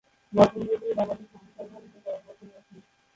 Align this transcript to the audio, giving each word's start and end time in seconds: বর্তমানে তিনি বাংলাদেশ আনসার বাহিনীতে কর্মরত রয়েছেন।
বর্তমানে 0.33 0.75
তিনি 0.81 0.93
বাংলাদেশ 0.99 1.29
আনসার 1.37 1.65
বাহিনীতে 1.71 1.99
কর্মরত 2.05 2.39
রয়েছেন। 2.43 2.79